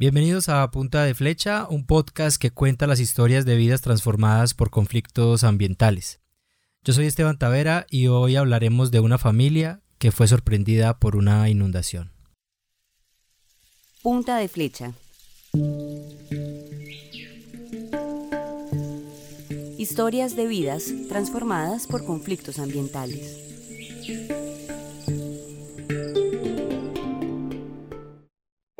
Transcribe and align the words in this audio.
Bienvenidos 0.00 0.48
a 0.48 0.70
Punta 0.70 1.04
de 1.04 1.12
Flecha, 1.12 1.66
un 1.68 1.84
podcast 1.84 2.40
que 2.40 2.50
cuenta 2.50 2.86
las 2.86 3.00
historias 3.00 3.44
de 3.44 3.56
vidas 3.56 3.82
transformadas 3.82 4.54
por 4.54 4.70
conflictos 4.70 5.44
ambientales. 5.44 6.20
Yo 6.82 6.94
soy 6.94 7.04
Esteban 7.04 7.36
Tavera 7.36 7.84
y 7.90 8.06
hoy 8.06 8.36
hablaremos 8.36 8.90
de 8.90 9.00
una 9.00 9.18
familia 9.18 9.82
que 9.98 10.10
fue 10.10 10.26
sorprendida 10.26 10.98
por 10.98 11.16
una 11.16 11.50
inundación. 11.50 12.12
Punta 14.00 14.38
de 14.38 14.48
Flecha. 14.48 14.94
Historias 19.76 20.34
de 20.34 20.46
vidas 20.46 20.94
transformadas 21.10 21.86
por 21.86 22.06
conflictos 22.06 22.58
ambientales. 22.58 23.36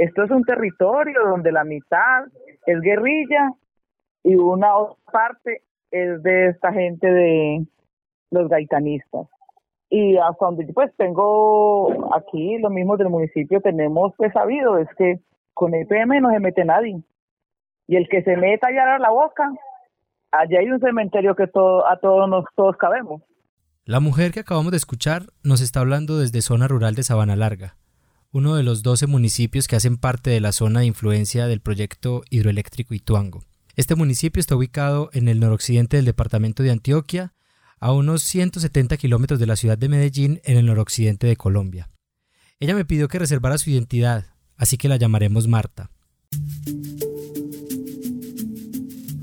Esto 0.00 0.24
es 0.24 0.30
un 0.30 0.44
territorio 0.44 1.28
donde 1.28 1.52
la 1.52 1.62
mitad 1.62 2.24
es 2.64 2.80
guerrilla 2.80 3.52
y 4.22 4.34
una 4.34 4.74
otra 4.74 4.96
parte 5.12 5.62
es 5.91 6.22
de 6.22 6.46
esta 6.46 6.72
gente 6.72 7.06
de 7.06 7.66
los 8.30 8.48
gaitanistas. 8.48 9.27
Y 9.91 10.16
hasta 10.16 10.46
donde 10.46 10.72
pues 10.72 10.91
tengo 10.96 12.14
aquí, 12.14 12.56
lo 12.56 12.70
mismo 12.70 12.96
del 12.96 13.10
municipio, 13.10 13.60
tenemos 13.60 14.14
pues 14.16 14.32
sabido, 14.32 14.78
es 14.78 14.88
que 14.96 15.20
con 15.52 15.74
EPM 15.74 16.22
no 16.22 16.30
se 16.30 16.41
mete 16.41 16.64
nadie. 16.64 17.02
Y 17.86 17.96
el 17.96 18.08
que 18.08 18.22
se 18.22 18.38
meta 18.38 18.69
allá 18.69 18.94
a 18.94 18.98
la 19.00 19.10
boca, 19.10 19.52
allá 20.30 20.60
hay 20.60 20.70
un 20.70 20.80
cementerio 20.80 21.36
que 21.36 21.46
todo, 21.46 21.86
a 21.86 21.98
todos 21.98 22.27
nos 22.27 22.46
todos 22.56 22.74
cabemos. 22.78 23.20
La 23.84 24.00
mujer 24.00 24.32
que 24.32 24.41
acabamos 24.41 24.70
de 24.70 24.78
escuchar 24.78 25.24
nos 25.44 25.60
está 25.60 25.80
hablando 25.80 26.16
desde 26.16 26.41
zona 26.41 26.69
rural 26.69 26.94
de 26.94 27.02
Sabana 27.02 27.36
Larga, 27.36 27.77
uno 28.33 28.55
de 28.55 28.62
los 28.62 28.83
12 28.83 29.07
municipios 29.07 29.66
que 29.66 29.77
hacen 29.77 29.97
parte 29.97 30.30
de 30.30 30.41
la 30.41 30.52
zona 30.52 30.80
de 30.80 30.87
influencia 30.87 31.47
del 31.47 31.61
proyecto 31.61 32.23
hidroeléctrico 32.30 32.95
Ituango. 32.95 33.45
Este 33.75 33.97
municipio 33.97 34.41
está 34.41 34.55
ubicado 34.55 35.11
en 35.12 35.28
el 35.28 35.41
noroccidente 35.41 35.97
del 35.97 36.06
departamento 36.06 36.62
de 36.62 36.70
Antioquia, 36.70 37.34
a 37.81 37.92
unos 37.92 38.22
170 38.22 38.97
kilómetros 38.98 39.41
de 39.41 39.47
la 39.47 39.56
ciudad 39.56 39.78
de 39.78 39.89
Medellín, 39.89 40.41
en 40.45 40.59
el 40.59 40.67
noroccidente 40.67 41.27
de 41.27 41.37
Colombia. 41.37 41.89
Ella 42.61 42.75
me 42.75 42.84
pidió 42.84 43.09
que 43.09 43.19
reservara 43.19 43.59
su 43.59 43.70
identidad, 43.70 44.27
así 44.56 44.77
que 44.77 44.89
la 44.89 44.97
llamaremos 44.97 45.48
Marta. 45.48 45.91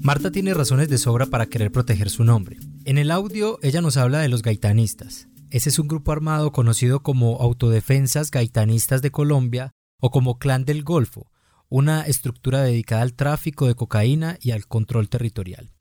Marta 0.02 0.32
tiene 0.32 0.54
razones 0.54 0.90
de 0.90 0.98
sobra 0.98 1.28
para 1.28 1.46
querer 1.46 1.72
proteger 1.72 2.10
su 2.10 2.24
nombre. 2.24 2.58
En 2.86 2.98
el 2.98 3.12
audio 3.12 3.60
ella 3.62 3.82
nos 3.82 3.96
habla 3.96 4.20
de 4.20 4.30
los 4.30 4.42
gaitanistas, 4.42 5.28
ese 5.58 5.70
es 5.70 5.80
un 5.80 5.88
grupo 5.88 6.12
armado 6.12 6.52
conocido 6.52 7.02
como 7.02 7.42
Autodefensas 7.42 8.30
Gaitanistas 8.30 9.02
de 9.02 9.10
Colombia 9.10 9.74
o 10.00 10.12
como 10.12 10.38
Clan 10.38 10.66
del 10.66 10.84
Golfo, 10.84 11.32
una 11.68 12.04
estructura 12.04 12.62
dedicada 12.62 13.02
al 13.02 13.16
tráfico 13.16 13.66
de 13.66 13.74
cocaína 13.74 14.38
y 14.40 14.52
al 14.52 14.68
control 14.68 15.10
territorial. 15.10 15.74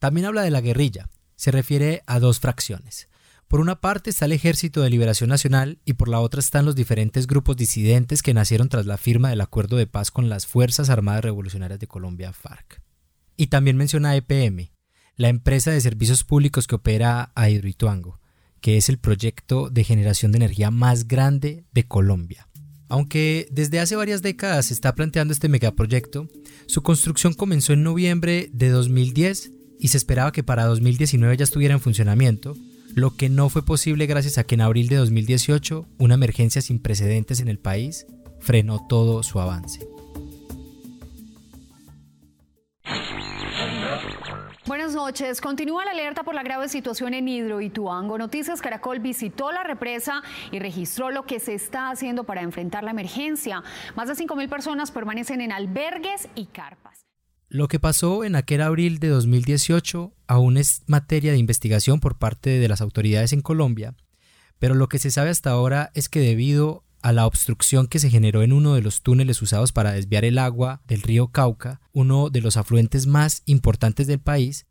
También 0.00 0.26
habla 0.26 0.42
de 0.42 0.50
la 0.50 0.60
guerrilla, 0.60 1.08
se 1.36 1.52
refiere 1.52 2.02
a 2.06 2.18
dos 2.18 2.40
fracciones. 2.40 3.08
Por 3.46 3.60
una 3.60 3.80
parte 3.80 4.10
está 4.10 4.24
el 4.24 4.32
Ejército 4.32 4.82
de 4.82 4.90
Liberación 4.90 5.30
Nacional 5.30 5.78
y 5.84 5.92
por 5.92 6.08
la 6.08 6.18
otra 6.18 6.40
están 6.40 6.64
los 6.64 6.74
diferentes 6.74 7.28
grupos 7.28 7.56
disidentes 7.56 8.22
que 8.22 8.34
nacieron 8.34 8.68
tras 8.68 8.86
la 8.86 8.96
firma 8.96 9.30
del 9.30 9.40
acuerdo 9.40 9.76
de 9.76 9.86
paz 9.86 10.10
con 10.10 10.28
las 10.28 10.46
Fuerzas 10.46 10.90
Armadas 10.90 11.22
Revolucionarias 11.22 11.78
de 11.78 11.86
Colombia, 11.86 12.32
FARC. 12.32 12.82
Y 13.36 13.46
también 13.46 13.76
menciona 13.76 14.16
EPM, 14.16 14.72
la 15.14 15.28
empresa 15.28 15.70
de 15.70 15.80
servicios 15.80 16.24
públicos 16.24 16.66
que 16.66 16.74
opera 16.74 17.30
a 17.36 17.48
Hidroituango, 17.48 18.18
que 18.60 18.76
es 18.76 18.88
el 18.88 18.98
proyecto 18.98 19.70
de 19.70 19.84
generación 19.84 20.32
de 20.32 20.36
energía 20.38 20.70
más 20.70 21.06
grande 21.08 21.64
de 21.72 21.84
Colombia. 21.84 22.48
Aunque 22.88 23.48
desde 23.50 23.80
hace 23.80 23.96
varias 23.96 24.22
décadas 24.22 24.66
se 24.66 24.74
está 24.74 24.94
planteando 24.94 25.32
este 25.32 25.48
megaproyecto, 25.48 26.28
su 26.66 26.82
construcción 26.82 27.34
comenzó 27.34 27.72
en 27.72 27.82
noviembre 27.82 28.48
de 28.52 28.68
2010 28.68 29.52
y 29.78 29.88
se 29.88 29.96
esperaba 29.96 30.32
que 30.32 30.44
para 30.44 30.66
2019 30.66 31.36
ya 31.36 31.44
estuviera 31.44 31.74
en 31.74 31.80
funcionamiento, 31.80 32.54
lo 32.94 33.14
que 33.16 33.28
no 33.28 33.48
fue 33.48 33.64
posible 33.64 34.06
gracias 34.06 34.38
a 34.38 34.44
que 34.44 34.54
en 34.54 34.60
abril 34.60 34.88
de 34.88 34.96
2018 34.96 35.86
una 35.98 36.14
emergencia 36.14 36.62
sin 36.62 36.78
precedentes 36.78 37.40
en 37.40 37.48
el 37.48 37.58
país 37.58 38.06
frenó 38.40 38.86
todo 38.88 39.22
su 39.22 39.40
avance. 39.40 39.95
Noches. 44.96 45.42
Continúa 45.42 45.84
la 45.84 45.90
alerta 45.90 46.24
por 46.24 46.34
la 46.34 46.42
grave 46.42 46.70
situación 46.70 47.12
en 47.12 47.28
Hidroituango. 47.28 48.16
Noticias 48.16 48.62
Caracol 48.62 48.98
visitó 48.98 49.52
la 49.52 49.62
represa 49.62 50.22
y 50.50 50.58
registró 50.58 51.10
lo 51.10 51.26
que 51.26 51.38
se 51.38 51.54
está 51.54 51.90
haciendo 51.90 52.24
para 52.24 52.40
enfrentar 52.40 52.82
la 52.82 52.92
emergencia. 52.92 53.62
Más 53.94 54.08
de 54.08 54.14
5.000 54.14 54.48
personas 54.48 54.90
permanecen 54.90 55.42
en 55.42 55.52
albergues 55.52 56.28
y 56.34 56.46
carpas. 56.46 57.04
Lo 57.48 57.68
que 57.68 57.78
pasó 57.78 58.24
en 58.24 58.36
aquel 58.36 58.62
abril 58.62 58.98
de 58.98 59.08
2018 59.08 60.14
aún 60.26 60.56
es 60.56 60.82
materia 60.86 61.30
de 61.30 61.38
investigación 61.38 62.00
por 62.00 62.16
parte 62.16 62.58
de 62.58 62.68
las 62.68 62.80
autoridades 62.80 63.34
en 63.34 63.42
Colombia, 63.42 63.94
pero 64.58 64.74
lo 64.74 64.88
que 64.88 64.98
se 64.98 65.10
sabe 65.10 65.28
hasta 65.28 65.50
ahora 65.50 65.90
es 65.94 66.08
que 66.08 66.20
debido 66.20 66.84
a 67.02 67.12
la 67.12 67.26
obstrucción 67.26 67.86
que 67.86 67.98
se 67.98 68.08
generó 68.08 68.42
en 68.42 68.54
uno 68.54 68.74
de 68.74 68.80
los 68.80 69.02
túneles 69.02 69.42
usados 69.42 69.72
para 69.72 69.92
desviar 69.92 70.24
el 70.24 70.38
agua 70.38 70.80
del 70.88 71.02
río 71.02 71.28
Cauca, 71.28 71.82
uno 71.92 72.30
de 72.30 72.40
los 72.40 72.56
afluentes 72.56 73.06
más 73.06 73.42
importantes 73.44 74.06
del 74.06 74.18
país, 74.20 74.66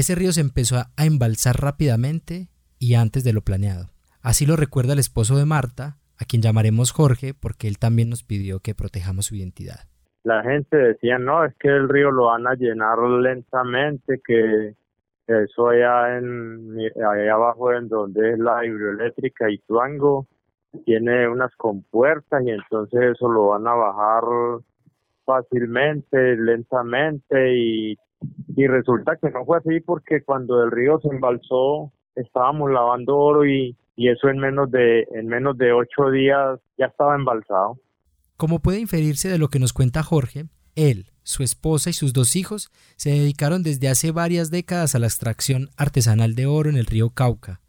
ese 0.00 0.14
río 0.14 0.32
se 0.32 0.40
empezó 0.40 0.76
a 0.76 1.04
embalsar 1.04 1.60
rápidamente 1.60 2.48
y 2.78 2.94
antes 2.94 3.22
de 3.24 3.32
lo 3.32 3.42
planeado. 3.42 3.90
Así 4.22 4.46
lo 4.46 4.56
recuerda 4.56 4.94
el 4.94 4.98
esposo 4.98 5.36
de 5.36 5.46
Marta, 5.46 5.98
a 6.18 6.24
quien 6.24 6.42
llamaremos 6.42 6.92
Jorge 6.92 7.34
porque 7.34 7.68
él 7.68 7.78
también 7.78 8.10
nos 8.10 8.24
pidió 8.24 8.60
que 8.60 8.74
protejamos 8.74 9.26
su 9.26 9.36
identidad. 9.36 9.80
La 10.22 10.42
gente 10.42 10.76
decía, 10.76 11.18
no, 11.18 11.44
es 11.44 11.54
que 11.58 11.68
el 11.68 11.88
río 11.88 12.10
lo 12.10 12.26
van 12.26 12.46
a 12.46 12.54
llenar 12.54 12.98
lentamente, 12.98 14.20
que 14.26 14.74
eso 15.26 15.68
allá, 15.68 16.18
en, 16.18 16.76
allá 16.96 17.32
abajo 17.32 17.72
en 17.72 17.88
donde 17.88 18.32
es 18.32 18.38
la 18.38 18.64
hidroeléctrica 18.66 19.50
y 19.50 19.58
Tuango, 19.58 20.26
tiene 20.84 21.28
unas 21.28 21.54
compuertas 21.56 22.42
y 22.44 22.50
entonces 22.50 23.00
eso 23.14 23.28
lo 23.28 23.48
van 23.48 23.66
a 23.66 23.74
bajar 23.74 24.22
fácilmente, 25.24 26.36
lentamente 26.36 27.56
y, 27.56 27.98
y 28.56 28.66
resulta 28.66 29.16
que 29.16 29.30
no 29.30 29.44
fue 29.44 29.58
así 29.58 29.80
porque 29.80 30.22
cuando 30.22 30.62
el 30.64 30.70
río 30.70 30.98
se 31.00 31.08
embalsó 31.08 31.92
estábamos 32.14 32.70
lavando 32.70 33.16
oro 33.16 33.46
y, 33.46 33.76
y 33.96 34.08
eso 34.08 34.28
en 34.28 34.38
menos 34.38 34.70
de 34.70 35.06
en 35.14 35.26
menos 35.26 35.56
de 35.56 35.72
ocho 35.72 36.10
días 36.10 36.58
ya 36.76 36.86
estaba 36.86 37.14
embalsado. 37.14 37.78
Como 38.36 38.60
puede 38.60 38.80
inferirse 38.80 39.28
de 39.28 39.38
lo 39.38 39.48
que 39.48 39.58
nos 39.58 39.72
cuenta 39.72 40.02
Jorge, 40.02 40.46
él, 40.74 41.10
su 41.22 41.42
esposa 41.42 41.90
y 41.90 41.92
sus 41.92 42.12
dos 42.12 42.36
hijos 42.36 42.70
se 42.96 43.10
dedicaron 43.10 43.62
desde 43.62 43.88
hace 43.88 44.12
varias 44.12 44.50
décadas 44.50 44.94
a 44.94 44.98
la 44.98 45.06
extracción 45.06 45.68
artesanal 45.76 46.34
de 46.34 46.46
oro 46.46 46.70
en 46.70 46.76
el 46.76 46.86
río 46.86 47.10
Cauca, 47.10 47.60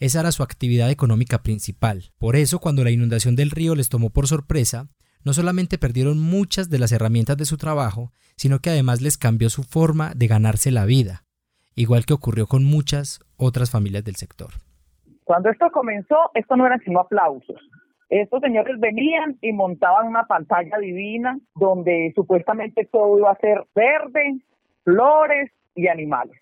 esa 0.00 0.20
era 0.20 0.32
su 0.32 0.42
actividad 0.42 0.90
económica 0.90 1.42
principal. 1.42 2.10
Por 2.18 2.34
eso, 2.34 2.58
cuando 2.58 2.82
la 2.82 2.90
inundación 2.90 3.36
del 3.36 3.50
río 3.50 3.74
les 3.74 3.90
tomó 3.90 4.08
por 4.08 4.26
sorpresa, 4.26 4.88
no 5.24 5.32
solamente 5.32 5.78
perdieron 5.78 6.20
muchas 6.20 6.70
de 6.70 6.78
las 6.78 6.92
herramientas 6.92 7.36
de 7.36 7.44
su 7.44 7.56
trabajo, 7.56 8.10
sino 8.36 8.58
que 8.58 8.70
además 8.70 9.00
les 9.00 9.18
cambió 9.18 9.48
su 9.50 9.62
forma 9.62 10.12
de 10.14 10.26
ganarse 10.26 10.70
la 10.70 10.84
vida, 10.84 11.22
igual 11.74 12.06
que 12.06 12.14
ocurrió 12.14 12.46
con 12.46 12.64
muchas 12.64 13.20
otras 13.36 13.70
familias 13.70 14.04
del 14.04 14.16
sector. 14.16 14.50
Cuando 15.24 15.50
esto 15.50 15.70
comenzó, 15.72 16.16
esto 16.34 16.56
no 16.56 16.66
eran 16.66 16.80
sino 16.80 17.00
aplausos. 17.00 17.56
Estos 18.08 18.40
señores 18.40 18.80
venían 18.80 19.38
y 19.40 19.52
montaban 19.52 20.08
una 20.08 20.24
pantalla 20.24 20.78
divina 20.78 21.38
donde 21.54 22.12
supuestamente 22.14 22.88
todo 22.90 23.18
iba 23.18 23.30
a 23.30 23.38
ser 23.38 23.64
verde, 23.74 24.40
flores 24.84 25.52
y 25.76 25.86
animales 25.86 26.40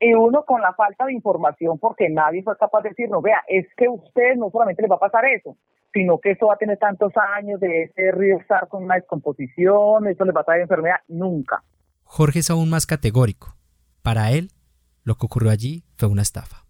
y 0.00 0.14
uno 0.14 0.44
con 0.44 0.62
la 0.62 0.72
falta 0.72 1.04
de 1.04 1.12
información, 1.12 1.78
porque 1.78 2.08
nadie 2.08 2.42
fue 2.42 2.56
capaz 2.56 2.82
de 2.82 2.88
decirnos, 2.88 3.22
vea, 3.22 3.42
es 3.46 3.66
que 3.76 3.84
a 3.84 3.90
usted 3.90 4.34
no 4.36 4.50
solamente 4.50 4.82
le 4.82 4.88
va 4.88 4.96
a 4.96 5.00
pasar 5.00 5.26
eso, 5.26 5.56
sino 5.92 6.18
que 6.18 6.32
eso 6.32 6.46
va 6.46 6.54
a 6.54 6.58
tener 6.58 6.78
tantos 6.78 7.12
años 7.36 7.60
de 7.60 7.84
ese 7.84 8.12
río 8.12 8.38
estar 8.38 8.68
con 8.68 8.84
una 8.84 8.96
descomposición, 8.96 10.06
eso 10.06 10.24
le 10.24 10.32
va 10.32 10.42
a 10.42 10.44
traer 10.44 10.62
enfermedad, 10.62 10.96
nunca. 11.08 11.62
Jorge 12.04 12.40
es 12.40 12.50
aún 12.50 12.70
más 12.70 12.86
categórico. 12.86 13.54
Para 14.02 14.32
él, 14.32 14.50
lo 15.04 15.14
que 15.16 15.26
ocurrió 15.26 15.50
allí 15.50 15.84
fue 15.96 16.08
una 16.08 16.22
estafa. 16.22 16.64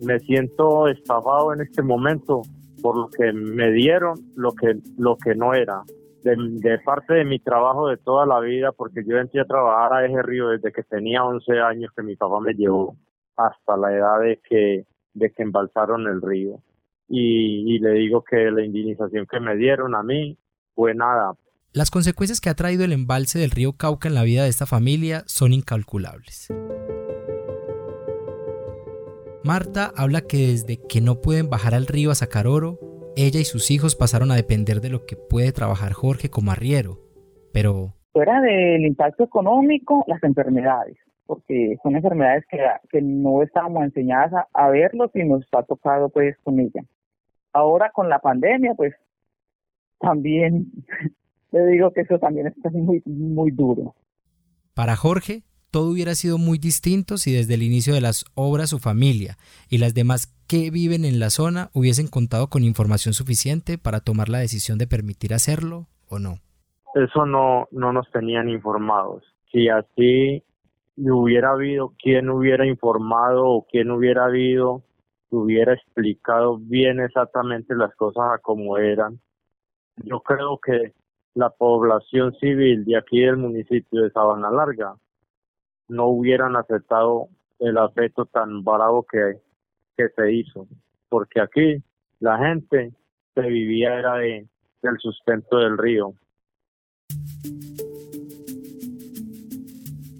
Me 0.00 0.18
siento 0.20 0.88
estafado 0.88 1.52
en 1.52 1.62
este 1.62 1.82
momento 1.82 2.42
por 2.82 2.96
lo 2.96 3.08
que 3.08 3.32
me 3.32 3.72
dieron 3.72 4.14
lo 4.36 4.52
que, 4.52 4.76
lo 4.96 5.16
que 5.16 5.34
no 5.34 5.54
era 5.54 5.82
de, 6.22 6.78
parte 6.84 7.14
de 7.14 7.24
mi 7.24 7.38
trabajo 7.38 7.88
de 7.88 7.96
toda 7.96 8.26
la 8.26 8.40
vida, 8.40 8.72
porque 8.72 9.02
yo 9.06 9.16
empecé 9.16 9.40
a 9.40 9.44
trabajar 9.44 9.92
a 9.92 10.06
ese 10.06 10.22
río 10.22 10.48
desde 10.48 10.72
que 10.72 10.82
tenía 10.82 11.24
11 11.24 11.60
años 11.60 11.92
que 11.96 12.02
mi 12.02 12.16
papá 12.16 12.40
me 12.40 12.54
llevó 12.54 12.96
hasta 13.36 13.76
la 13.76 13.94
edad 13.94 14.20
de 14.20 14.40
que, 14.48 14.84
de 15.14 15.30
que 15.30 15.42
embalsaron 15.42 16.06
el 16.06 16.20
río. 16.20 16.60
Y, 17.08 17.74
y 17.74 17.78
le 17.78 17.92
digo 17.92 18.22
que 18.22 18.50
la 18.50 18.64
indemnización 18.64 19.26
que 19.26 19.40
me 19.40 19.56
dieron 19.56 19.94
a 19.94 20.02
mí 20.02 20.36
fue 20.74 20.94
nada. 20.94 21.32
Las 21.72 21.90
consecuencias 21.90 22.40
que 22.40 22.50
ha 22.50 22.54
traído 22.54 22.84
el 22.84 22.92
embalse 22.92 23.38
del 23.38 23.50
río 23.50 23.74
Cauca 23.74 24.08
en 24.08 24.14
la 24.14 24.24
vida 24.24 24.42
de 24.42 24.48
esta 24.48 24.66
familia 24.66 25.22
son 25.26 25.52
incalculables. 25.52 26.48
Marta 29.44 29.92
habla 29.96 30.22
que 30.22 30.48
desde 30.48 30.78
que 30.88 31.00
no 31.00 31.20
pueden 31.20 31.48
bajar 31.48 31.74
al 31.74 31.86
río 31.86 32.10
a 32.10 32.14
sacar 32.14 32.46
oro, 32.46 32.78
ella 33.16 33.40
y 33.40 33.44
sus 33.44 33.70
hijos 33.70 33.96
pasaron 33.96 34.30
a 34.30 34.36
depender 34.36 34.80
de 34.80 34.90
lo 34.90 35.06
que 35.06 35.16
puede 35.16 35.52
trabajar 35.52 35.92
Jorge 35.92 36.30
como 36.30 36.52
arriero, 36.52 36.98
Pero... 37.52 37.94
Fuera 38.12 38.40
del 38.40 38.84
impacto 38.84 39.24
económico, 39.24 40.04
las 40.08 40.22
enfermedades, 40.24 40.96
porque 41.26 41.76
son 41.82 41.94
enfermedades 41.94 42.44
que, 42.50 42.58
que 42.90 43.00
no 43.00 43.42
estábamos 43.42 43.84
enseñadas 43.84 44.32
a, 44.32 44.48
a 44.52 44.70
verlos 44.70 45.10
y 45.14 45.22
nos 45.22 45.46
ha 45.52 45.62
tocado 45.62 46.08
pues 46.08 46.36
con 46.42 46.58
ella. 46.58 46.82
Ahora 47.58 47.90
con 47.92 48.08
la 48.08 48.20
pandemia, 48.20 48.74
pues 48.76 48.94
también 49.98 50.70
le 51.52 51.66
digo 51.66 51.92
que 51.92 52.02
eso 52.02 52.18
también 52.18 52.46
está 52.46 52.70
muy, 52.70 53.02
muy 53.04 53.50
duro. 53.50 53.94
Para 54.74 54.94
Jorge, 54.94 55.42
todo 55.72 55.90
hubiera 55.90 56.14
sido 56.14 56.38
muy 56.38 56.58
distinto 56.58 57.16
si 57.16 57.32
desde 57.32 57.54
el 57.54 57.64
inicio 57.64 57.94
de 57.94 58.00
las 58.00 58.24
obras 58.34 58.70
su 58.70 58.78
familia 58.78 59.38
y 59.68 59.78
las 59.78 59.92
demás 59.92 60.32
que 60.46 60.70
viven 60.70 61.04
en 61.04 61.18
la 61.18 61.30
zona 61.30 61.68
hubiesen 61.74 62.06
contado 62.06 62.48
con 62.48 62.62
información 62.62 63.12
suficiente 63.12 63.76
para 63.76 64.00
tomar 64.00 64.28
la 64.28 64.38
decisión 64.38 64.78
de 64.78 64.86
permitir 64.86 65.34
hacerlo 65.34 65.88
o 66.08 66.20
no. 66.20 66.36
Eso 66.94 67.26
no, 67.26 67.66
no 67.72 67.92
nos 67.92 68.08
tenían 68.12 68.48
informados. 68.48 69.24
Si 69.50 69.68
así 69.68 70.44
hubiera 70.96 71.50
habido 71.50 71.92
quien 72.00 72.30
hubiera 72.30 72.66
informado 72.66 73.46
o 73.46 73.66
quien 73.66 73.90
hubiera 73.90 74.26
habido, 74.26 74.84
hubiera 75.30 75.74
explicado 75.74 76.58
bien 76.58 77.00
exactamente 77.00 77.74
las 77.74 77.94
cosas 77.94 78.24
a 78.34 78.38
como 78.38 78.78
eran. 78.78 79.20
Yo 79.96 80.20
creo 80.20 80.58
que 80.58 80.94
la 81.34 81.50
población 81.50 82.34
civil 82.40 82.84
de 82.84 82.96
aquí 82.96 83.20
del 83.20 83.36
municipio 83.36 84.02
de 84.02 84.10
Sabana 84.10 84.50
Larga 84.50 84.96
no 85.88 86.06
hubieran 86.08 86.56
aceptado 86.56 87.28
el 87.58 87.78
afecto 87.78 88.26
tan 88.26 88.64
bravo 88.64 89.04
que, 89.04 89.40
que 89.96 90.08
se 90.10 90.32
hizo, 90.32 90.66
porque 91.08 91.40
aquí 91.40 91.82
la 92.20 92.38
gente 92.38 92.92
se 93.34 93.42
vivía 93.42 93.98
era 93.98 94.16
de, 94.16 94.46
del 94.82 94.98
sustento 94.98 95.58
del 95.58 95.78
río. 95.78 96.14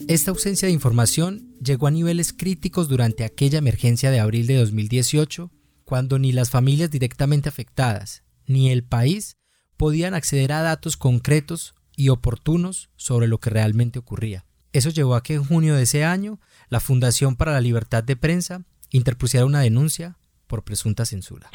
Esta 0.08 0.30
ausencia 0.30 0.66
de 0.66 0.72
información 0.72 1.47
llegó 1.68 1.86
a 1.86 1.90
niveles 1.92 2.32
críticos 2.32 2.88
durante 2.88 3.24
aquella 3.24 3.58
emergencia 3.58 4.10
de 4.10 4.18
abril 4.18 4.46
de 4.46 4.56
2018, 4.56 5.52
cuando 5.84 6.18
ni 6.18 6.32
las 6.32 6.50
familias 6.50 6.90
directamente 6.90 7.48
afectadas 7.48 8.24
ni 8.46 8.70
el 8.70 8.82
país 8.82 9.36
podían 9.76 10.14
acceder 10.14 10.52
a 10.52 10.62
datos 10.62 10.96
concretos 10.96 11.74
y 11.94 12.08
oportunos 12.08 12.90
sobre 12.96 13.28
lo 13.28 13.38
que 13.38 13.50
realmente 13.50 13.98
ocurría. 13.98 14.46
Eso 14.72 14.90
llevó 14.90 15.14
a 15.14 15.22
que 15.22 15.34
en 15.34 15.44
junio 15.44 15.76
de 15.76 15.82
ese 15.82 16.04
año 16.04 16.40
la 16.68 16.80
Fundación 16.80 17.36
para 17.36 17.52
la 17.52 17.60
Libertad 17.60 18.02
de 18.02 18.16
Prensa 18.16 18.64
interpusiera 18.90 19.46
una 19.46 19.60
denuncia 19.60 20.16
por 20.46 20.64
presunta 20.64 21.04
censura. 21.04 21.50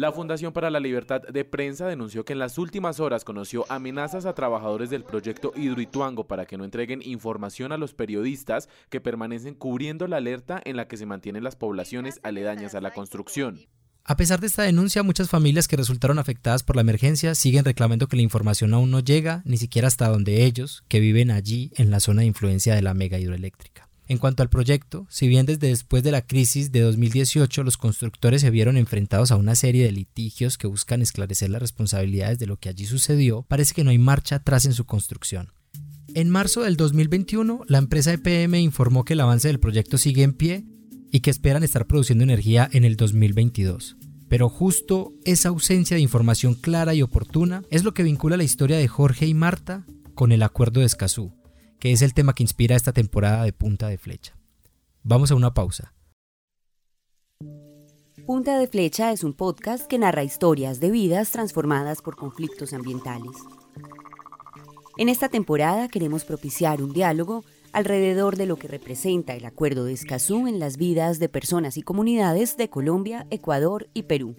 La 0.00 0.12
Fundación 0.12 0.54
para 0.54 0.70
la 0.70 0.80
Libertad 0.80 1.20
de 1.20 1.44
Prensa 1.44 1.86
denunció 1.86 2.24
que 2.24 2.32
en 2.32 2.38
las 2.38 2.56
últimas 2.56 3.00
horas 3.00 3.22
conoció 3.22 3.66
amenazas 3.68 4.24
a 4.24 4.32
trabajadores 4.32 4.88
del 4.88 5.04
proyecto 5.04 5.52
Hidroituango 5.54 6.26
para 6.26 6.46
que 6.46 6.56
no 6.56 6.64
entreguen 6.64 7.02
información 7.04 7.70
a 7.70 7.76
los 7.76 7.92
periodistas 7.92 8.70
que 8.88 9.02
permanecen 9.02 9.54
cubriendo 9.54 10.08
la 10.08 10.16
alerta 10.16 10.58
en 10.64 10.78
la 10.78 10.88
que 10.88 10.96
se 10.96 11.04
mantienen 11.04 11.44
las 11.44 11.54
poblaciones 11.54 12.18
aledañas 12.22 12.74
a 12.74 12.80
la 12.80 12.94
construcción. 12.94 13.60
A 14.02 14.16
pesar 14.16 14.40
de 14.40 14.46
esta 14.46 14.62
denuncia, 14.62 15.02
muchas 15.02 15.28
familias 15.28 15.68
que 15.68 15.76
resultaron 15.76 16.18
afectadas 16.18 16.62
por 16.62 16.76
la 16.76 16.80
emergencia 16.80 17.34
siguen 17.34 17.66
reclamando 17.66 18.08
que 18.08 18.16
la 18.16 18.22
información 18.22 18.72
aún 18.72 18.90
no 18.90 19.00
llega 19.00 19.42
ni 19.44 19.58
siquiera 19.58 19.88
hasta 19.88 20.08
donde 20.08 20.46
ellos, 20.46 20.82
que 20.88 21.00
viven 21.00 21.30
allí 21.30 21.72
en 21.76 21.90
la 21.90 22.00
zona 22.00 22.22
de 22.22 22.28
influencia 22.28 22.74
de 22.74 22.80
la 22.80 22.94
mega 22.94 23.18
hidroeléctrica. 23.18 23.89
En 24.10 24.18
cuanto 24.18 24.42
al 24.42 24.50
proyecto, 24.50 25.06
si 25.08 25.28
bien 25.28 25.46
desde 25.46 25.68
después 25.68 26.02
de 26.02 26.10
la 26.10 26.26
crisis 26.26 26.72
de 26.72 26.80
2018 26.80 27.62
los 27.62 27.76
constructores 27.76 28.40
se 28.40 28.50
vieron 28.50 28.76
enfrentados 28.76 29.30
a 29.30 29.36
una 29.36 29.54
serie 29.54 29.84
de 29.84 29.92
litigios 29.92 30.58
que 30.58 30.66
buscan 30.66 31.00
esclarecer 31.00 31.48
las 31.48 31.62
responsabilidades 31.62 32.40
de 32.40 32.46
lo 32.46 32.56
que 32.56 32.68
allí 32.68 32.86
sucedió, 32.86 33.42
parece 33.46 33.72
que 33.72 33.84
no 33.84 33.90
hay 33.90 33.98
marcha 33.98 34.34
atrás 34.34 34.64
en 34.64 34.72
su 34.72 34.84
construcción. 34.84 35.52
En 36.14 36.28
marzo 36.28 36.62
del 36.62 36.76
2021, 36.76 37.62
la 37.68 37.78
empresa 37.78 38.12
EPM 38.12 38.56
informó 38.56 39.04
que 39.04 39.12
el 39.12 39.20
avance 39.20 39.46
del 39.46 39.60
proyecto 39.60 39.96
sigue 39.96 40.24
en 40.24 40.32
pie 40.32 40.64
y 41.12 41.20
que 41.20 41.30
esperan 41.30 41.62
estar 41.62 41.86
produciendo 41.86 42.24
energía 42.24 42.68
en 42.72 42.82
el 42.82 42.96
2022. 42.96 43.96
Pero 44.28 44.48
justo 44.48 45.12
esa 45.24 45.50
ausencia 45.50 45.94
de 45.94 46.02
información 46.02 46.54
clara 46.54 46.94
y 46.94 47.02
oportuna 47.02 47.62
es 47.70 47.84
lo 47.84 47.94
que 47.94 48.02
vincula 48.02 48.36
la 48.36 48.42
historia 48.42 48.76
de 48.76 48.88
Jorge 48.88 49.28
y 49.28 49.34
Marta 49.34 49.86
con 50.16 50.32
el 50.32 50.42
acuerdo 50.42 50.80
de 50.80 50.86
Escazú, 50.86 51.32
que 51.80 51.92
es 51.92 52.02
el 52.02 52.14
tema 52.14 52.34
que 52.34 52.42
inspira 52.42 52.76
esta 52.76 52.92
temporada 52.92 53.42
de 53.44 53.52
Punta 53.52 53.88
de 53.88 53.98
Flecha. 53.98 54.36
Vamos 55.02 55.30
a 55.30 55.34
una 55.34 55.54
pausa. 55.54 55.94
Punta 58.26 58.58
de 58.58 58.68
Flecha 58.68 59.12
es 59.12 59.24
un 59.24 59.32
podcast 59.32 59.86
que 59.86 59.98
narra 59.98 60.22
historias 60.22 60.78
de 60.78 60.90
vidas 60.90 61.30
transformadas 61.30 62.02
por 62.02 62.16
conflictos 62.16 62.74
ambientales. 62.74 63.32
En 64.98 65.08
esta 65.08 65.30
temporada 65.30 65.88
queremos 65.88 66.24
propiciar 66.24 66.82
un 66.82 66.92
diálogo 66.92 67.44
alrededor 67.72 68.36
de 68.36 68.44
lo 68.44 68.56
que 68.56 68.68
representa 68.68 69.34
el 69.34 69.46
Acuerdo 69.46 69.84
de 69.84 69.94
Escazú 69.94 70.46
en 70.46 70.58
las 70.58 70.76
vidas 70.76 71.18
de 71.18 71.30
personas 71.30 71.78
y 71.78 71.82
comunidades 71.82 72.58
de 72.58 72.68
Colombia, 72.68 73.26
Ecuador 73.30 73.88
y 73.94 74.02
Perú. 74.02 74.36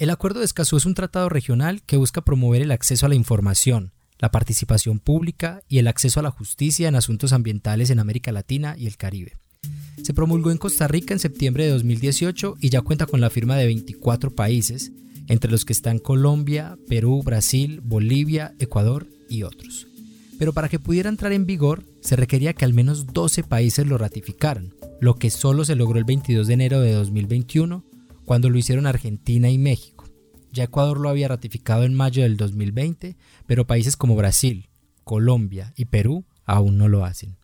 El 0.00 0.08
Acuerdo 0.08 0.38
de 0.38 0.46
Escazú 0.46 0.78
es 0.78 0.86
un 0.86 0.94
tratado 0.94 1.28
regional 1.28 1.82
que 1.82 1.98
busca 1.98 2.22
promover 2.22 2.62
el 2.62 2.70
acceso 2.70 3.04
a 3.04 3.10
la 3.10 3.16
información, 3.16 3.92
la 4.18 4.30
participación 4.30 4.98
pública 4.98 5.62
y 5.68 5.76
el 5.76 5.86
acceso 5.88 6.20
a 6.20 6.22
la 6.22 6.30
justicia 6.30 6.88
en 6.88 6.94
asuntos 6.94 7.34
ambientales 7.34 7.90
en 7.90 7.98
América 7.98 8.32
Latina 8.32 8.76
y 8.78 8.86
el 8.86 8.96
Caribe. 8.96 9.36
Se 10.02 10.14
promulgó 10.14 10.52
en 10.52 10.56
Costa 10.56 10.88
Rica 10.88 11.12
en 11.12 11.20
septiembre 11.20 11.64
de 11.64 11.72
2018 11.72 12.56
y 12.62 12.70
ya 12.70 12.80
cuenta 12.80 13.04
con 13.04 13.20
la 13.20 13.28
firma 13.28 13.58
de 13.58 13.66
24 13.66 14.30
países, 14.30 14.90
entre 15.28 15.50
los 15.50 15.66
que 15.66 15.74
están 15.74 15.98
Colombia, 15.98 16.78
Perú, 16.88 17.22
Brasil, 17.22 17.82
Bolivia, 17.84 18.54
Ecuador 18.58 19.06
y 19.28 19.42
otros. 19.42 19.86
Pero 20.38 20.54
para 20.54 20.70
que 20.70 20.78
pudiera 20.78 21.10
entrar 21.10 21.32
en 21.32 21.44
vigor 21.44 21.84
se 22.00 22.16
requería 22.16 22.54
que 22.54 22.64
al 22.64 22.72
menos 22.72 23.08
12 23.08 23.42
países 23.42 23.86
lo 23.86 23.98
ratificaran, 23.98 24.72
lo 25.02 25.16
que 25.16 25.28
solo 25.28 25.66
se 25.66 25.76
logró 25.76 25.98
el 25.98 26.04
22 26.06 26.46
de 26.46 26.54
enero 26.54 26.80
de 26.80 26.94
2021, 26.94 27.84
cuando 28.30 28.48
lo 28.48 28.58
hicieron 28.58 28.86
Argentina 28.86 29.50
y 29.50 29.58
México. 29.58 30.08
Ya 30.52 30.62
Ecuador 30.62 31.00
lo 31.00 31.08
había 31.08 31.26
ratificado 31.26 31.82
en 31.82 31.94
mayo 31.94 32.22
del 32.22 32.36
2020, 32.36 33.16
pero 33.44 33.66
países 33.66 33.96
como 33.96 34.14
Brasil, 34.14 34.70
Colombia 35.02 35.72
y 35.76 35.86
Perú 35.86 36.24
aún 36.44 36.78
no 36.78 36.86
lo 36.86 37.04
hacen. 37.04 37.38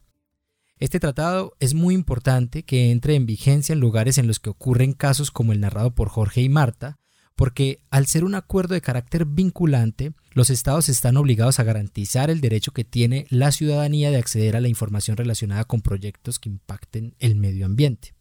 Este 0.78 1.00
tratado 1.00 1.56
es 1.58 1.74
muy 1.74 1.92
importante 1.92 2.62
que 2.62 2.92
entre 2.92 3.16
en 3.16 3.26
vigencia 3.26 3.72
en 3.72 3.80
lugares 3.80 4.16
en 4.16 4.28
los 4.28 4.38
que 4.38 4.50
ocurren 4.50 4.92
casos 4.92 5.32
como 5.32 5.52
el 5.52 5.58
narrado 5.58 5.92
por 5.92 6.08
Jorge 6.08 6.42
y 6.42 6.48
Marta, 6.48 7.00
porque 7.34 7.80
al 7.90 8.06
ser 8.06 8.22
un 8.22 8.36
acuerdo 8.36 8.74
de 8.74 8.80
carácter 8.80 9.24
vinculante, 9.24 10.12
los 10.34 10.50
estados 10.50 10.88
están 10.88 11.16
obligados 11.16 11.58
a 11.58 11.64
garantizar 11.64 12.30
el 12.30 12.40
derecho 12.40 12.70
que 12.70 12.84
tiene 12.84 13.26
la 13.28 13.50
ciudadanía 13.50 14.12
de 14.12 14.18
acceder 14.18 14.54
a 14.54 14.60
la 14.60 14.68
información 14.68 15.16
relacionada 15.16 15.64
con 15.64 15.82
proyectos 15.82 16.38
que 16.38 16.48
impacten 16.48 17.16
el 17.18 17.34
medio 17.34 17.66
ambiente. 17.66 18.15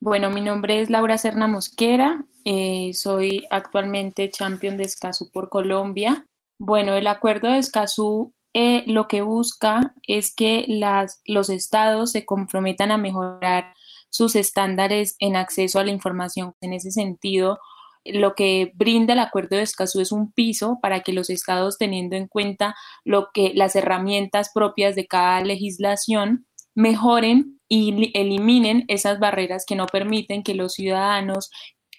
Bueno, 0.00 0.30
mi 0.30 0.40
nombre 0.40 0.80
es 0.80 0.90
Laura 0.90 1.16
Serna 1.16 1.48
Mosquera, 1.48 2.24
eh, 2.44 2.92
soy 2.94 3.46
actualmente 3.50 4.30
champion 4.30 4.76
de 4.76 4.84
Escazú 4.84 5.30
por 5.32 5.48
Colombia. 5.48 6.26
Bueno, 6.58 6.94
el 6.94 7.06
acuerdo 7.06 7.48
de 7.48 7.58
Escazú 7.58 8.34
eh, 8.52 8.84
lo 8.86 9.08
que 9.08 9.22
busca 9.22 9.94
es 10.06 10.34
que 10.34 10.66
los 11.24 11.50
estados 11.50 12.12
se 12.12 12.24
comprometan 12.24 12.90
a 12.90 12.98
mejorar 12.98 13.74
sus 14.10 14.36
estándares 14.36 15.16
en 15.18 15.34
acceso 15.36 15.80
a 15.80 15.84
la 15.84 15.92
información. 15.92 16.54
En 16.60 16.72
ese 16.72 16.90
sentido, 16.90 17.58
lo 18.04 18.34
que 18.34 18.72
brinda 18.74 19.14
el 19.14 19.18
acuerdo 19.18 19.56
de 19.56 19.62
Escazú 19.62 20.00
es 20.00 20.12
un 20.12 20.30
piso 20.30 20.78
para 20.80 21.00
que 21.00 21.12
los 21.12 21.30
estados, 21.30 21.78
teniendo 21.78 22.16
en 22.16 22.28
cuenta 22.28 22.74
lo 23.04 23.28
que 23.32 23.52
las 23.54 23.76
herramientas 23.76 24.50
propias 24.54 24.94
de 24.94 25.06
cada 25.06 25.42
legislación, 25.42 26.46
mejoren 26.76 27.60
y 27.68 28.12
eliminen 28.14 28.84
esas 28.86 29.18
barreras 29.18 29.64
que 29.66 29.74
no 29.74 29.86
permiten 29.86 30.44
que 30.44 30.54
los 30.54 30.74
ciudadanos 30.74 31.50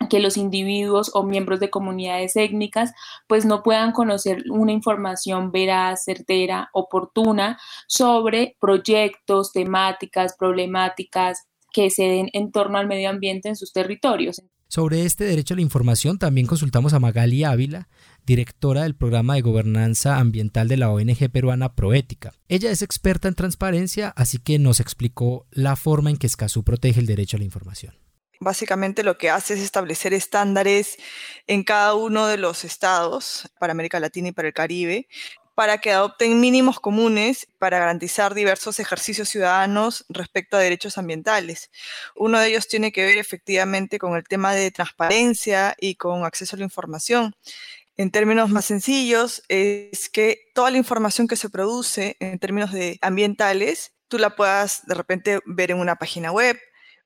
que 0.10 0.20
los 0.20 0.38
individuos 0.38 1.12
o 1.14 1.24
miembros 1.24 1.60
de 1.60 1.70
comunidades 1.70 2.36
étnicas 2.36 2.94
pues 3.28 3.46
no 3.46 3.64
puedan 3.64 3.92
conocer 3.92 4.44
una 4.50 4.72
información 4.72 5.52
veraz, 5.52 6.04
certera, 6.04 6.70
oportuna 6.72 7.60
sobre 7.88 8.56
proyectos, 8.60 9.52
temáticas, 9.52 10.36
problemáticas 10.38 11.48
que 11.74 11.90
se 11.90 12.04
den 12.04 12.30
en 12.34 12.52
torno 12.52 12.78
al 12.78 12.88
medio 12.88 13.10
ambiente 13.10 13.50
en 13.50 13.56
sus 13.56 13.74
territorios. 13.74 14.42
Sobre 14.70 15.06
este 15.06 15.24
derecho 15.24 15.54
a 15.54 15.58
la 15.58 15.62
información 15.62 16.20
también 16.20 16.46
consultamos 16.46 16.94
a 16.94 17.00
Magali 17.00 17.46
Ávila, 17.46 17.88
directora 18.26 18.84
del 18.84 18.96
programa 18.96 19.36
de 19.36 19.42
gobernanza 19.42 20.18
ambiental 20.18 20.68
de 20.68 20.76
la 20.76 20.92
ONG 20.92 21.30
peruana 21.32 21.74
Proética. 21.74 22.34
Ella 22.50 22.70
es 22.70 22.82
experta 22.82 23.30
en 23.30 23.36
transparencia, 23.36 24.14
así 24.18 24.40
que 24.40 24.60
nos 24.60 24.82
explicó 24.82 25.48
la 25.52 25.78
forma 25.78 26.10
en 26.10 26.18
que 26.18 26.28
Escazú 26.28 26.64
protege 26.64 27.00
el 27.00 27.06
derecho 27.06 27.38
a 27.38 27.40
la 27.40 27.46
información. 27.46 27.96
Básicamente 28.42 29.04
lo 29.04 29.18
que 29.18 29.30
hace 29.30 29.54
es 29.54 29.62
establecer 29.62 30.14
estándares 30.14 30.98
en 31.48 31.64
cada 31.64 31.96
uno 31.96 32.28
de 32.28 32.38
los 32.38 32.66
estados 32.66 33.50
para 33.60 33.72
América 33.72 34.00
Latina 34.02 34.28
y 34.28 34.32
para 34.34 34.50
el 34.50 34.54
Caribe 34.54 35.08
para 35.58 35.80
que 35.80 35.92
adopten 35.92 36.40
mínimos 36.40 36.80
comunes 36.80 37.48
para 37.58 37.80
garantizar 37.80 38.36
diversos 38.36 38.80
ejercicios 38.80 39.28
ciudadanos 39.28 40.06
respecto 40.08 40.56
a 40.56 40.60
derechos 40.60 41.00
ambientales. 41.00 41.72
Uno 42.16 42.40
de 42.40 42.50
ellos 42.50 42.68
tiene 42.68 42.92
que 42.92 43.04
ver 43.04 43.18
efectivamente 43.18 43.98
con 43.98 44.16
el 44.16 44.24
tema 44.24 44.54
de 44.54 44.70
transparencia 44.70 45.76
y 45.80 45.96
con 45.96 46.26
acceso 46.26 46.56
a 46.56 46.60
la 46.60 46.66
información. 46.66 47.36
En 47.96 48.12
términos 48.12 48.52
más 48.52 48.66
sencillos, 48.66 49.42
es 49.48 50.10
que 50.10 50.42
toda 50.54 50.70
la 50.70 50.78
información 50.78 51.28
que 51.28 51.36
se 51.36 51.50
produce 51.50 52.18
en 52.20 52.38
términos 52.38 52.72
de 52.72 53.00
ambientales, 53.02 53.94
tú 54.10 54.20
la 54.20 54.36
puedas 54.36 54.86
de 54.86 54.94
repente 54.94 55.40
ver 55.48 55.72
en 55.72 55.80
una 55.80 55.96
página 55.96 56.32
web, 56.32 56.60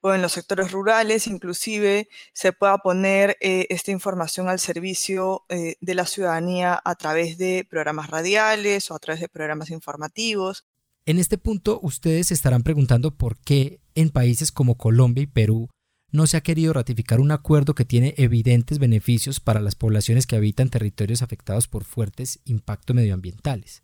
en 0.03 0.22
los 0.22 0.31
sectores 0.31 0.72
rurales, 0.72 1.27
inclusive 1.27 2.10
se 2.34 2.53
pueda 2.53 2.77
poner 2.79 3.38
eh, 3.39 3.67
esta 3.70 3.91
información 3.91 4.50
al 4.50 4.60
servicio 4.60 5.46
eh, 5.50 5.75
de 5.79 5.96
la 5.96 6.05
ciudadanía 6.05 6.81
a 6.84 6.96
través 6.96 7.38
de 7.38 7.65
programas 7.70 8.10
radiales 8.10 8.89
o 8.89 8.96
a 8.96 9.00
través 9.00 9.22
de 9.22 9.29
programas 9.29 9.70
informativos. 9.70 10.65
En 11.05 11.20
este 11.20 11.38
punto, 11.38 11.79
ustedes 11.84 12.27
se 12.27 12.34
estarán 12.34 12.63
preguntando 12.63 13.15
por 13.15 13.38
qué 13.38 13.79
en 13.96 14.10
países 14.10 14.51
como 14.51 14.75
Colombia 14.75 15.24
y 15.24 15.27
Perú 15.27 15.70
no 16.12 16.27
se 16.27 16.38
ha 16.38 16.41
querido 16.41 16.74
ratificar 16.74 17.22
un 17.22 17.31
acuerdo 17.31 17.74
que 17.74 17.86
tiene 17.86 18.13
evidentes 18.17 18.79
beneficios 18.79 19.39
para 19.39 19.62
las 19.62 19.75
poblaciones 19.75 20.27
que 20.27 20.36
habitan 20.36 20.70
territorios 20.70 21.22
afectados 21.22 21.67
por 21.67 21.86
fuertes 21.86 22.39
impactos 22.46 22.96
medioambientales. 22.96 23.84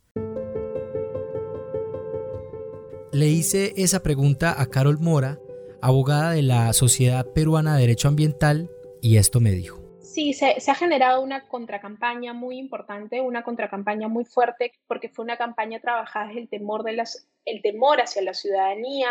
Le 3.14 3.30
hice 3.30 3.74
esa 3.78 4.04
pregunta 4.04 4.62
a 4.62 4.66
Carol 4.66 5.00
Mora, 5.00 5.40
abogada 5.82 6.32
de 6.32 6.42
la 6.42 6.74
Sociedad 6.74 7.26
Peruana 7.34 7.76
de 7.76 7.82
Derecho 7.82 8.08
Ambiental, 8.08 8.70
y 9.02 9.18
esto 9.18 9.40
me 9.40 9.52
dijo. 9.52 9.80
Sí, 10.02 10.34
se, 10.34 10.56
ha 10.56 10.74
generado 10.76 11.22
una 11.22 11.48
contracampaña 11.48 12.34
muy 12.34 12.58
importante, 12.58 13.22
una 13.22 13.44
contracampaña 13.44 14.08
muy 14.08 14.26
fuerte, 14.26 14.72
porque 14.88 15.10
fue 15.10 15.24
una 15.24 15.38
campaña 15.38 15.80
trabajada 15.80 16.32
el 16.32 16.50
temor, 16.50 16.84
de 16.84 16.94
las, 16.94 17.28
el 17.46 17.62
temor 17.62 18.02
hacia 18.02 18.24
la 18.24 18.34
ciudadanía, 18.34 19.10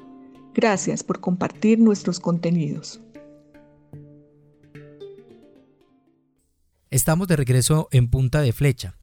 Gracias 0.53 1.03
por 1.03 1.19
compartir 1.19 1.79
nuestros 1.79 2.19
contenidos. 2.19 3.01
Estamos 6.89 7.27
de 7.27 7.35
regreso 7.35 7.87
en 7.91 8.07
Punta 8.07 8.41
de 8.41 8.53
Flecha. 8.53 8.99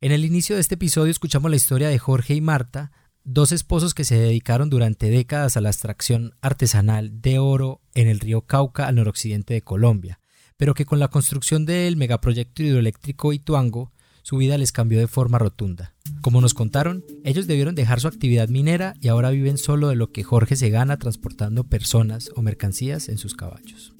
En 0.00 0.10
el 0.10 0.24
inicio 0.24 0.56
de 0.56 0.62
este 0.62 0.74
episodio 0.74 1.12
escuchamos 1.12 1.50
la 1.50 1.56
historia 1.56 1.88
de 1.88 1.98
Jorge 1.98 2.34
y 2.34 2.40
Marta, 2.40 2.90
dos 3.22 3.52
esposos 3.52 3.94
que 3.94 4.04
se 4.04 4.18
dedicaron 4.18 4.68
durante 4.68 5.10
décadas 5.10 5.56
a 5.56 5.60
la 5.60 5.70
extracción 5.70 6.34
artesanal 6.40 7.20
de 7.20 7.38
oro 7.38 7.82
en 7.94 8.08
el 8.08 8.18
río 8.18 8.42
Cauca 8.42 8.88
al 8.88 8.96
noroccidente 8.96 9.54
de 9.54 9.62
Colombia, 9.62 10.18
pero 10.56 10.74
que 10.74 10.86
con 10.86 10.98
la 10.98 11.08
construcción 11.08 11.66
del 11.66 11.96
megaproyecto 11.96 12.62
hidroeléctrico 12.62 13.32
Ituango, 13.32 13.92
su 14.22 14.36
vida 14.36 14.58
les 14.58 14.72
cambió 14.72 14.98
de 14.98 15.06
forma 15.06 15.38
rotunda. 15.38 15.92
Como 16.22 16.40
nos 16.40 16.54
contaron, 16.54 17.02
ellos 17.24 17.46
debieron 17.46 17.74
dejar 17.74 18.00
su 18.00 18.08
actividad 18.08 18.48
minera 18.48 18.94
y 19.00 19.08
ahora 19.08 19.30
viven 19.30 19.58
solo 19.58 19.88
de 19.88 19.96
lo 19.96 20.08
que 20.08 20.22
Jorge 20.22 20.56
se 20.56 20.70
gana 20.70 20.98
transportando 20.98 21.64
personas 21.64 22.30
o 22.36 22.42
mercancías 22.42 23.08
en 23.08 23.18
sus 23.18 23.34
caballos. 23.34 23.94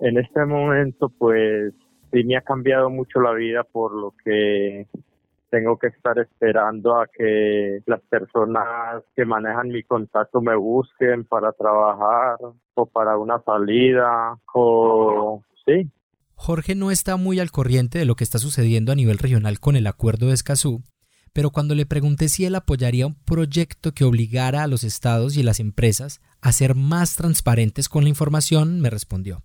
En 0.00 0.18
este 0.18 0.44
momento, 0.44 1.08
pues 1.08 1.72
sí 2.12 2.24
me 2.24 2.36
ha 2.36 2.42
cambiado 2.42 2.90
mucho 2.90 3.20
la 3.20 3.32
vida 3.32 3.64
por 3.64 3.94
lo 3.94 4.14
que 4.24 4.86
tengo 5.50 5.78
que 5.78 5.86
estar 5.86 6.18
esperando 6.18 6.96
a 6.96 7.06
que 7.06 7.78
las 7.86 8.00
personas 8.02 9.04
que 9.14 9.24
manejan 9.24 9.68
mi 9.68 9.84
contacto 9.84 10.40
me 10.40 10.56
busquen 10.56 11.24
para 11.24 11.52
trabajar 11.52 12.38
o 12.74 12.86
para 12.86 13.16
una 13.18 13.40
salida 13.42 14.36
o 14.52 15.42
sí. 15.64 15.88
Jorge 16.36 16.74
no 16.74 16.90
está 16.90 17.16
muy 17.16 17.40
al 17.40 17.50
corriente 17.50 17.98
de 17.98 18.04
lo 18.04 18.14
que 18.14 18.24
está 18.24 18.38
sucediendo 18.38 18.92
a 18.92 18.94
nivel 18.94 19.18
regional 19.18 19.60
con 19.60 19.76
el 19.76 19.86
acuerdo 19.86 20.28
de 20.28 20.34
Escazú, 20.34 20.82
pero 21.32 21.50
cuando 21.50 21.74
le 21.74 21.84
pregunté 21.84 22.28
si 22.28 22.44
él 22.44 22.54
apoyaría 22.54 23.06
un 23.06 23.16
proyecto 23.26 23.90
que 23.92 24.04
obligara 24.04 24.62
a 24.62 24.68
los 24.68 24.84
estados 24.84 25.36
y 25.36 25.42
las 25.42 25.58
empresas 25.58 26.20
a 26.40 26.52
ser 26.52 26.74
más 26.76 27.16
transparentes 27.16 27.88
con 27.88 28.04
la 28.04 28.08
información, 28.08 28.80
me 28.80 28.88
respondió. 28.88 29.38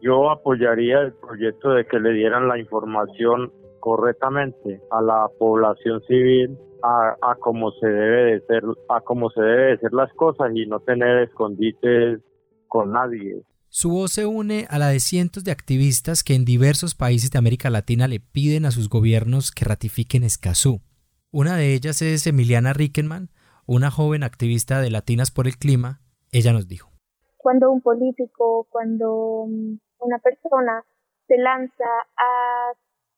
Yo 0.00 0.30
apoyaría 0.30 1.00
el 1.00 1.12
proyecto 1.14 1.70
de 1.70 1.86
que 1.86 1.98
le 1.98 2.12
dieran 2.12 2.48
la 2.48 2.58
información 2.58 3.52
correctamente 3.80 4.80
a 4.90 5.02
la 5.02 5.28
población 5.38 6.00
civil 6.06 6.56
a, 6.82 7.16
a 7.20 7.34
cómo 7.36 7.72
se 7.72 7.88
debe 7.88 8.32
de 8.32 8.40
ser 8.46 8.62
a 8.88 9.00
cómo 9.00 9.30
se 9.30 9.40
debe 9.40 9.70
de 9.72 9.78
ser 9.78 9.92
las 9.92 10.12
cosas 10.14 10.52
y 10.54 10.66
no 10.66 10.80
tener 10.80 11.24
escondites 11.24 12.20
con 12.68 12.92
nadie. 12.92 13.42
Su 13.74 13.88
voz 13.88 14.12
se 14.12 14.26
une 14.26 14.66
a 14.68 14.78
la 14.78 14.88
de 14.88 15.00
cientos 15.00 15.44
de 15.44 15.50
activistas 15.50 16.22
que 16.22 16.34
en 16.34 16.44
diversos 16.44 16.94
países 16.94 17.30
de 17.30 17.38
América 17.38 17.70
Latina 17.70 18.06
le 18.06 18.20
piden 18.20 18.66
a 18.66 18.70
sus 18.70 18.90
gobiernos 18.90 19.50
que 19.50 19.64
ratifiquen 19.64 20.24
Escazú. 20.24 20.82
Una 21.30 21.56
de 21.56 21.72
ellas 21.72 22.02
es 22.02 22.26
Emiliana 22.26 22.74
Rickenman, 22.74 23.30
una 23.66 23.90
joven 23.90 24.24
activista 24.24 24.82
de 24.82 24.90
Latinas 24.90 25.30
por 25.30 25.46
el 25.46 25.56
Clima. 25.56 26.02
Ella 26.32 26.52
nos 26.52 26.68
dijo. 26.68 26.90
Cuando 27.38 27.70
un 27.70 27.80
político, 27.80 28.66
cuando 28.68 29.46
mm, 29.48 29.78
una 30.00 30.18
persona 30.18 30.84
se 31.26 31.38
lanza 31.38 31.88
a 32.18 32.72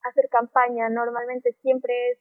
hacer 0.09 0.29
campaña, 0.31 0.89
normalmente 0.89 1.57
siempre 1.63 1.93
es 2.13 2.19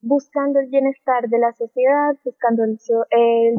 buscando 0.00 0.58
el 0.58 0.70
bienestar 0.70 1.28
de 1.28 1.38
la 1.38 1.52
sociedad, 1.52 2.16
buscando 2.24 2.64
el, 2.64 2.78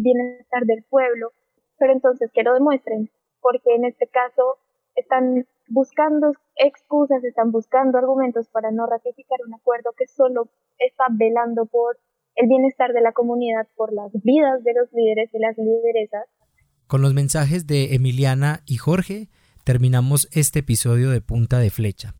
bienestar 0.01 0.65
del 0.65 0.81
pueblo, 0.89 1.31
pero 1.77 1.93
entonces 1.93 2.31
que 2.33 2.41
lo 2.41 2.55
demuestren, 2.55 3.11
porque 3.45 3.75
en 3.75 3.85
este 3.85 4.07
caso 4.07 4.57
están 4.95 5.45
buscando 5.67 6.33
excusas, 6.55 7.23
están 7.23 7.51
buscando 7.51 7.99
argumentos 7.99 8.47
para 8.47 8.71
no 8.71 8.87
ratificar 8.87 9.37
un 9.45 9.53
acuerdo 9.53 9.91
que 9.95 10.07
solo 10.07 10.49
está 10.79 11.03
velando 11.11 11.67
por 11.67 11.99
el 12.33 12.47
bienestar 12.47 12.91
de 12.91 13.01
la 13.01 13.11
comunidad, 13.11 13.67
por 13.75 13.93
las 13.93 14.11
vidas 14.23 14.63
de 14.63 14.73
los 14.73 14.91
líderes 14.93 15.29
y 15.31 15.37
las 15.37 15.55
lideresas. 15.59 16.25
Con 16.87 17.03
los 17.03 17.13
mensajes 17.13 17.67
de 17.67 17.93
Emiliana 17.93 18.63
y 18.65 18.77
Jorge, 18.77 19.29
terminamos 19.63 20.27
este 20.31 20.59
episodio 20.59 21.11
de 21.11 21.21
Punta 21.21 21.59
de 21.59 21.69
Flecha. 21.69 22.15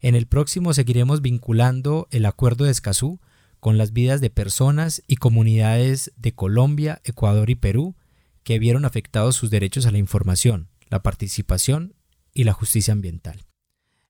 En 0.00 0.14
el 0.14 0.28
próximo 0.28 0.72
seguiremos 0.72 1.20
vinculando 1.20 2.06
el 2.12 2.26
acuerdo 2.26 2.64
de 2.66 2.70
Escazú 2.70 3.18
con 3.58 3.76
las 3.76 3.92
vidas 3.92 4.20
de 4.20 4.30
personas 4.30 5.02
y 5.08 5.16
comunidades 5.16 6.12
de 6.16 6.30
Colombia, 6.30 7.00
Ecuador 7.02 7.50
y 7.50 7.56
Perú 7.56 7.96
que 8.50 8.58
vieron 8.58 8.84
afectados 8.84 9.36
sus 9.36 9.48
derechos 9.48 9.86
a 9.86 9.92
la 9.92 9.98
información, 9.98 10.70
la 10.88 11.04
participación 11.04 11.94
y 12.34 12.42
la 12.42 12.52
justicia 12.52 12.90
ambiental. 12.90 13.46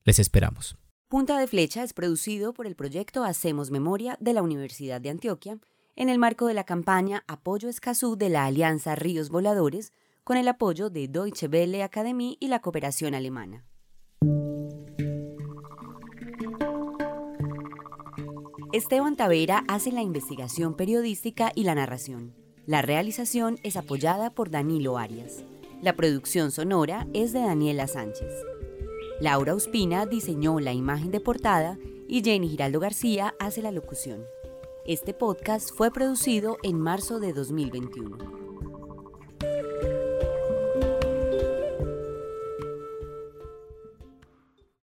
Les 0.04 0.18
esperamos. 0.18 0.78
Punta 1.08 1.38
de 1.38 1.46
Flecha 1.46 1.84
es 1.84 1.92
producido 1.92 2.54
por 2.54 2.66
el 2.66 2.74
proyecto 2.74 3.22
Hacemos 3.22 3.70
Memoria 3.70 4.16
de 4.18 4.32
la 4.32 4.40
Universidad 4.40 4.98
de 4.98 5.10
Antioquia 5.10 5.58
en 5.94 6.08
el 6.08 6.18
marco 6.18 6.46
de 6.46 6.54
la 6.54 6.64
campaña 6.64 7.22
Apoyo 7.28 7.68
Escazú 7.68 8.16
de 8.16 8.30
la 8.30 8.46
Alianza 8.46 8.94
Ríos 8.94 9.28
Voladores 9.28 9.92
con 10.24 10.38
el 10.38 10.48
apoyo 10.48 10.88
de 10.88 11.06
Deutsche 11.06 11.46
Welle 11.46 11.82
Academy 11.82 12.38
y 12.40 12.48
la 12.48 12.62
cooperación 12.62 13.14
alemana. 13.14 13.66
Esteban 18.72 19.16
Tavera 19.16 19.64
hace 19.68 19.92
la 19.92 20.00
investigación 20.00 20.76
periodística 20.76 21.52
y 21.54 21.64
la 21.64 21.74
narración. 21.74 22.39
La 22.66 22.82
realización 22.82 23.58
es 23.62 23.76
apoyada 23.76 24.34
por 24.34 24.50
Danilo 24.50 24.98
Arias. 24.98 25.44
La 25.82 25.96
producción 25.96 26.50
sonora 26.50 27.06
es 27.14 27.32
de 27.32 27.40
Daniela 27.40 27.86
Sánchez. 27.86 28.30
Laura 29.20 29.54
Ospina 29.54 30.04
diseñó 30.04 30.60
la 30.60 30.72
imagen 30.72 31.10
de 31.10 31.20
portada 31.20 31.78
y 32.06 32.22
Jenny 32.22 32.48
Giraldo 32.48 32.78
García 32.78 33.34
hace 33.38 33.62
la 33.62 33.72
locución. 33.72 34.24
Este 34.84 35.14
podcast 35.14 35.70
fue 35.74 35.90
producido 35.90 36.58
en 36.62 36.78
marzo 36.78 37.18
de 37.18 37.32
2021. 37.32 38.39